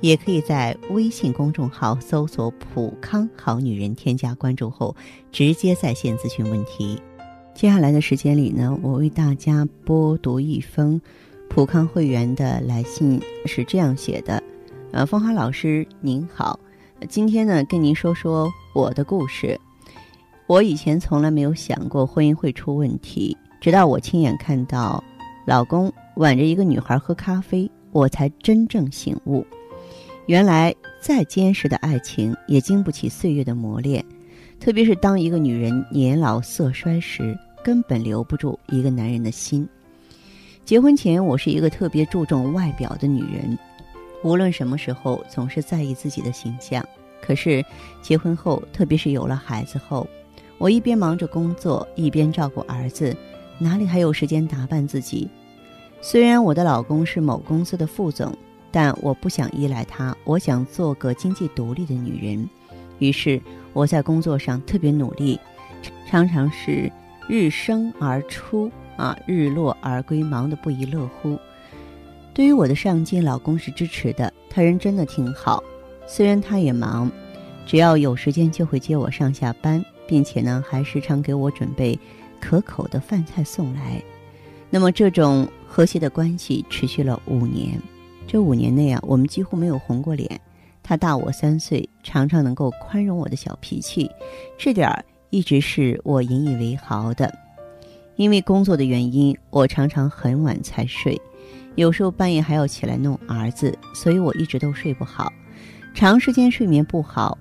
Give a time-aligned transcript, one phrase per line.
[0.00, 4.94] 也可以在微信公众号搜索“普康好女人”，添加关注后
[5.30, 7.00] 直接在线咨询问题。
[7.54, 11.00] 接下来的时间里呢，我为大家播读一封
[11.48, 14.42] 普康会员的来信，是这样写的：
[14.92, 16.58] 呃，芳华老师您好。
[17.08, 19.58] 今天呢，跟您说说我的故事。
[20.46, 25.02] 我以前从来没有想过婚姻会出问题，直到我亲眼看到
[25.46, 29.46] 老公挽着一个女孩喝咖啡，我才真正醒悟。
[30.26, 34.04] 原来再坚实的爱情也经不起岁月的磨练，
[34.60, 39.68] 特别是当一个女人年老色衰时，根本留不住一个男人的心。
[40.64, 43.58] 结婚前，我是一个特别注重外表的女人。
[44.22, 46.86] 无论什么时候，总是在意自己的形象。
[47.20, 47.64] 可是，
[48.02, 50.06] 结婚后，特别是有了孩子后，
[50.58, 53.16] 我一边忙着工作，一边照顾儿子，
[53.58, 55.28] 哪里还有时间打扮自己？
[56.00, 58.32] 虽然我的老公是某公司的副总，
[58.70, 62.48] 但我不想依赖他，我想做个经济独立的女人。
[62.98, 63.40] 于是，
[63.72, 65.38] 我在工作上特别努力，
[66.08, 66.90] 常常是
[67.28, 71.38] 日升而出，啊，日落而归，忙得不亦乐乎。
[72.32, 74.32] 对于我的上进，老公是支持的。
[74.48, 75.62] 他人真的挺好，
[76.06, 77.10] 虽然他也忙，
[77.66, 81.98] 只要有时间就会接我上下班，并且呢，还时常给我准备
[82.40, 84.02] 可口的饭菜送来。
[84.68, 87.80] 那么，这种和谐的关系持续了五年。
[88.32, 90.40] 这五年内啊，我们几乎没有红过脸。
[90.84, 94.08] 他大我三岁，常常能够宽容我的小脾气，
[94.56, 97.36] 这点儿一直是我引以为豪的。
[98.14, 101.20] 因为工作的原因，我常常很晚才睡。
[101.74, 105.32] 有时候半夜还要起来弄儿子，所以我一直都睡不好。
[105.92, 107.36] 长时间睡眠不好，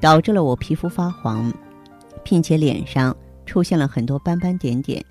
[0.00, 1.52] 导致了我皮肤发黄，
[2.22, 3.12] 并且脸上
[3.44, 5.04] 出现了很多斑斑点点，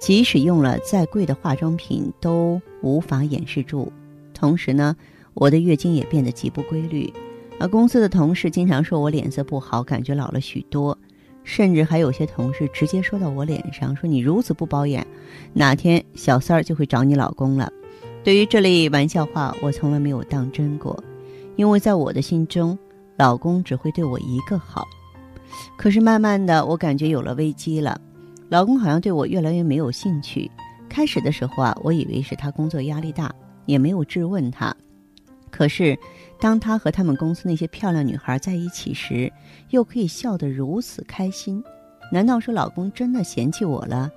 [0.00, 3.92] 即使用了再贵的化妆品都无法掩饰住。
[4.42, 4.96] 同时呢，
[5.34, 7.12] 我的月经也变得极不规律。
[7.60, 10.98] 而公司的同事经常说我脸色不好，感觉老了许多，
[11.44, 15.06] 甚至还有些同事直接说到我脸上，说你如此不保养，
[15.52, 17.72] 哪天小三儿就会找你老公了。
[18.24, 21.00] 对于这类玩笑话，我从来没有当真过，
[21.54, 22.76] 因为在我的心中，
[23.16, 24.88] 老公只会对我一个好。
[25.76, 28.00] 可是慢慢的，我感觉有了危机了，
[28.48, 30.50] 老公好像对我越来越没有兴趣。
[30.88, 33.32] 开始的时候啊，我以为是他工作压力大，
[33.66, 34.74] 也没有质问他。
[35.50, 35.98] 可是，
[36.40, 39.32] 当他和他们公司那些漂亮女孩在一起时，
[39.70, 41.62] 又可以笑得如此开心，
[42.10, 44.10] 难道说老公真的嫌弃我了？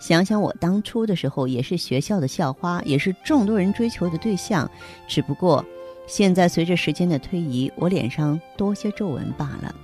[0.00, 4.68] 想想我当初的时候，也是学校的校花，也是众多人追求的对象。
[5.06, 5.62] 只不过，
[6.06, 9.74] 现在随着时间的推移，我脸上多些皱纹罢了。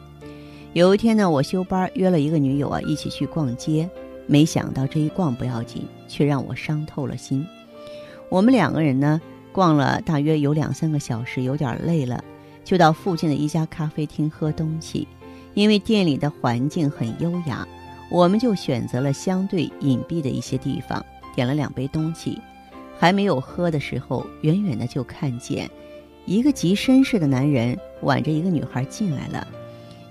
[0.72, 3.88] 有一天呢，我休班约了一个女友啊，一起去逛街。
[4.26, 7.46] 没想到这一逛不要紧，却让我伤透了心。
[8.28, 9.20] 我们两个人呢，
[9.52, 12.22] 逛了大约有两三个小时，有点累了，
[12.64, 15.06] 就到附近的一家咖啡厅喝东西，
[15.54, 17.66] 因为店里的环境很优雅。
[18.08, 21.04] 我们就选择了相对隐蔽的一些地方，
[21.34, 22.38] 点了两杯东西。
[22.98, 25.68] 还没有喝的时候，远远的就看见
[26.24, 29.46] 一个极绅士的男人挽着一个女孩进来了。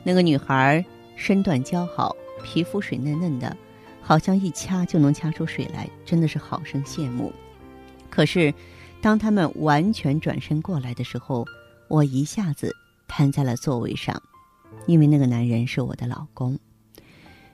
[0.03, 3.55] 那个女孩身段姣好，皮肤水嫩嫩的，
[4.01, 7.33] 好像一掐就能掐出水来，真的是好生羡慕。
[8.15, 8.53] 可是，
[9.01, 11.45] 当他们完全转身过来的时候，
[11.89, 12.73] 我一下子
[13.09, 14.23] 瘫在了座位上，
[14.87, 16.57] 因为那个男人是我的老公。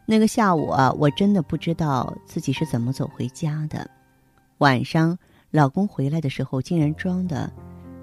[0.05, 3.89] 那个下午啊，我真的不知道自己是怎么走回家的。
[4.59, 5.17] 晚上，
[5.49, 7.51] 老公回来的时候，竟然装的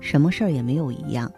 [0.00, 1.30] 什么事儿也没有一样。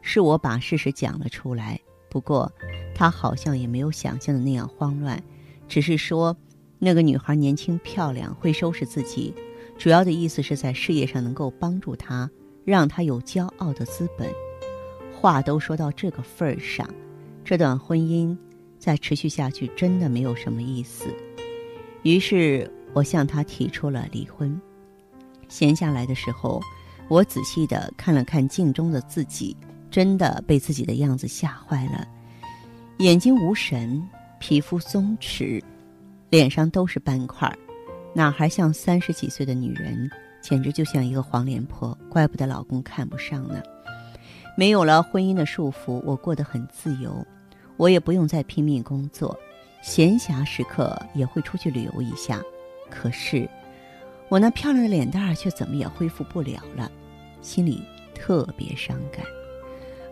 [0.00, 2.50] 是我把事实讲了出来，不过
[2.94, 5.22] 他好像也没有想象的那样慌乱，
[5.68, 6.34] 只是说
[6.78, 9.34] 那个女孩年轻漂亮，会收拾自己，
[9.82, 12.30] 主要的意思是在事业上能够帮助他，
[12.64, 14.30] 让他有骄傲的资本。
[15.12, 16.88] 话都说到这个份儿上，
[17.44, 18.36] 这段婚姻。
[18.78, 21.06] 再持续下去真的没有什么意思，
[22.04, 24.56] 于是我向他提出了离婚。
[25.48, 26.60] 闲下来的时候，
[27.08, 29.56] 我仔细的看了看镜中的自己，
[29.90, 32.06] 真的被自己的样子吓坏了。
[32.98, 34.00] 眼睛无神，
[34.38, 35.60] 皮肤松弛，
[36.30, 37.52] 脸上都是斑块，
[38.14, 40.10] 哪还像三十几岁的女人？
[40.40, 41.96] 简直就像一个黄脸婆。
[42.08, 43.62] 怪不得老公看不上呢。
[44.56, 47.24] 没有了婚姻的束缚，我过得很自由。
[47.78, 49.36] 我也不用再拼命工作，
[49.82, 52.42] 闲暇时刻也会出去旅游一下，
[52.90, 53.48] 可是
[54.28, 56.90] 我那漂亮的脸蛋儿却怎么也恢复不了了，
[57.40, 57.82] 心里
[58.14, 59.24] 特别伤感。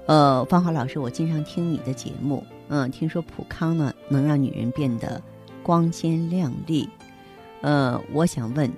[0.07, 5.23] 呃，方华老师，我经常听你的节目，嗯，听说普康呢能让女人变得
[5.63, 6.89] 光鲜亮丽，
[7.63, 8.71] 呃，我想问，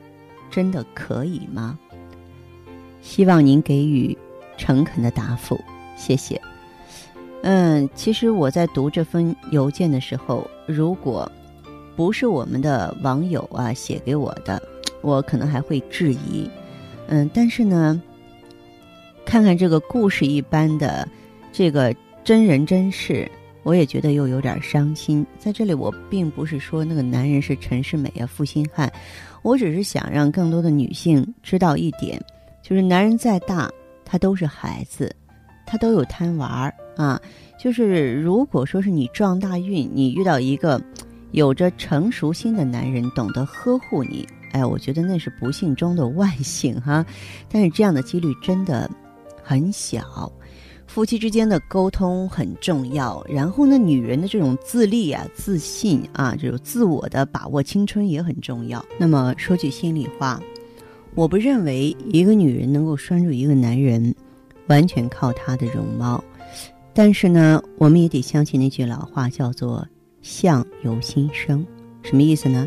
[0.50, 1.78] 真的可以吗？
[3.00, 4.16] 希望您给予
[4.56, 5.60] 诚恳的答复，
[5.96, 6.40] 谢谢。
[7.42, 11.30] 嗯，其实我在读这封邮件的时候，如果
[11.96, 14.62] 不是我们的网友啊写给我的，
[15.00, 16.48] 我可能还会质疑。
[17.08, 18.00] 嗯，但是呢，
[19.24, 21.06] 看看这个故事一般的
[21.52, 23.28] 这个真人真事，
[23.62, 25.26] 我也觉得又有点伤心。
[25.38, 28.92] 在这里，我并不是说那个男人是陈世美啊、负心汉，
[29.42, 32.20] 我只是想让更多的女性知道一点，
[32.62, 33.70] 就是男人再大，
[34.04, 35.14] 他都是孩子。
[35.64, 37.18] 他都有贪玩儿啊，
[37.58, 40.78] 就是如果说是你撞大运，你遇到一个
[41.30, 47.06] 有着成熟心的男人，懂得呵护你，哎，我觉得那是不幸中的 万幸哈。
[47.48, 48.90] 但是这样的几率真的
[49.42, 50.30] 很小，
[50.92, 53.24] 夫妻之间的沟通很重要。
[53.26, 58.84] 然后呢，女人的这种自立啊、自信啊，这种自我的把握青春也很重要。
[58.98, 60.38] 那么说句心里话，
[61.14, 64.14] 我不认为一个女人能够拴住一个男人。
[64.68, 66.22] 完全靠她的容貌，
[66.94, 69.86] 但是呢，我们也得相信那句老话，叫做
[70.22, 71.66] “相由心生”。
[72.00, 72.66] 什么意思呢？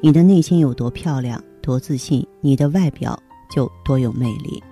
[0.00, 3.16] 你的内心有多漂亮、多自信，你的外表
[3.54, 4.62] 就多有魅力。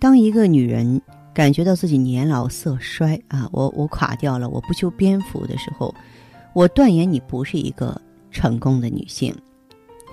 [0.00, 1.00] 当一个女人
[1.38, 5.94] 感觉到自己年老色衰啊，我我垮掉了，我不修边幅的时候，
[6.52, 8.02] 我断言你不是一个
[8.32, 9.32] 成功的女性。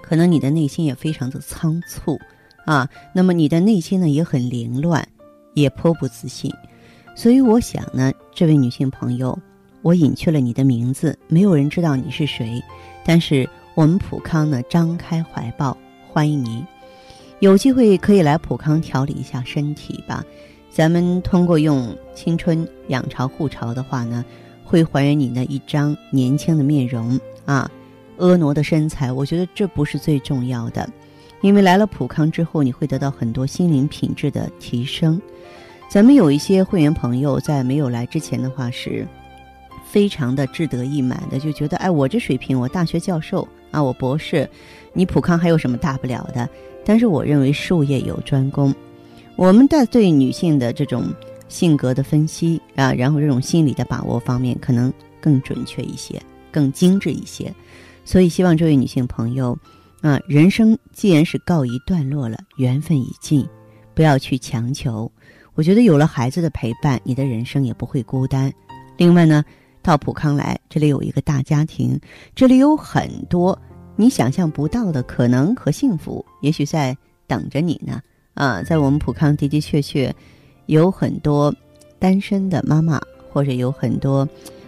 [0.03, 2.15] 可能你的内心也非常的仓促
[2.67, 5.03] 啊，那么你的内心呢也很凌乱。
[5.55, 6.51] 也颇不自信，
[7.15, 9.35] 所以我想呢，这位女性朋友，
[9.81, 12.61] 我隐去了你的名字，没有人知道你是谁。
[13.03, 15.75] 但是我们普康呢，张开怀抱
[16.07, 16.63] 欢迎您，
[17.39, 20.23] 有机会可以来普康调理一下身体吧。
[20.75, 24.25] 咱们通过用青春养巢护巢的话呢，
[24.61, 27.71] 会还原你那一张年轻的面容啊，
[28.17, 29.09] 婀娜的身材。
[29.09, 30.85] 我觉得这不是最重要的。
[31.39, 35.21] 因为来了普康之后，你会得到很多心灵品质的提升。
[35.87, 39.07] 咱们有一些会员朋友在没有来之前的话，是
[39.85, 44.45] 非常的志得意满的，就觉得哎，我这水平，我大学教授啊，我博士，
[44.91, 46.49] 你普康还有什么大不了的？
[46.83, 48.75] 但是我认为术业有专攻，
[49.35, 51.13] 我们在对女性的这种
[51.47, 56.21] 性格的分析啊，然后这种心理的把握方面，可能更准确一些，
[56.51, 57.53] 更精致一些。
[58.03, 59.57] 所以希望这位女性朋友。
[60.01, 63.43] 啊，人生既然是告一段落了，缘分已尽，
[63.95, 65.11] 不要去强求。
[65.55, 68.53] 我觉得有了孩子的陪伴，你的人生也不会孤单。
[68.97, 69.43] 另外呢，
[69.81, 71.99] 到普康来，这里有一个大家庭，
[72.35, 73.59] 这里有很多
[73.95, 76.95] 你想象不到的可能和幸福，也许在
[77.25, 77.99] 等着你呢。
[78.35, 80.13] 啊，在我们普康的的确确
[80.67, 81.51] 有很多
[81.97, 83.01] 单身的妈妈，
[83.31, 84.27] 或者有很多。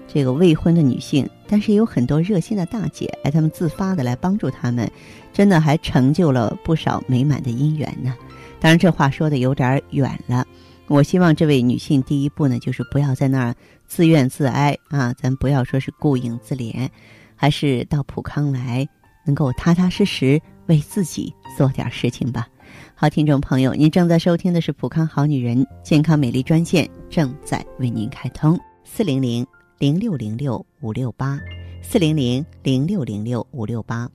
[0.09, 4.89] 这个未婚的女性，但是有很多热心的大姐，哎，她们自发的来帮助他们，
[5.33, 8.15] 真的还成就了不少美满的姻缘呢。
[8.57, 10.47] 当然，这话说的有点远了。
[10.87, 13.55] 我希望这位女性第一步呢，就是不要在那儿
[13.85, 16.87] 自怨自哀啊，咱不要说是顾影自怜，
[17.35, 18.87] 还是到普康来，
[19.25, 22.47] 能够踏踏实实为自己做点事情吧。
[22.95, 29.45] 好，听众朋友，您正在收听的是普康好女人健康美丽专线，正在为您开通四零零。
[29.79, 31.39] 零六零六五六八，
[31.83, 34.09] 四零零零六零六五六八。